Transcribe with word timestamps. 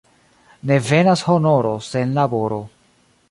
Ne 0.69 0.77
venas 0.87 1.23
honoro 1.33 1.75
sen 1.91 2.17
laboro. 2.21 2.61